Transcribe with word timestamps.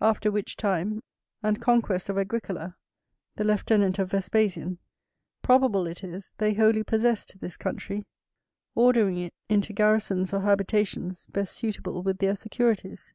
After 0.00 0.32
which 0.32 0.56
time, 0.56 1.04
and 1.40 1.60
conquest 1.62 2.08
of 2.08 2.18
Agricola, 2.18 2.74
the 3.36 3.44
lieutenant 3.44 4.00
of 4.00 4.10
Vespasian, 4.10 4.78
probable 5.40 5.86
it 5.86 6.02
is, 6.02 6.32
they 6.38 6.54
wholly 6.54 6.82
possessed 6.82 7.38
this 7.38 7.56
country; 7.56 8.04
ordering 8.74 9.18
it 9.18 9.34
into 9.48 9.72
garrisons 9.72 10.34
or 10.34 10.40
habitations 10.40 11.26
best 11.26 11.54
suitable 11.54 12.02
with 12.02 12.18
their 12.18 12.34
securities. 12.34 13.12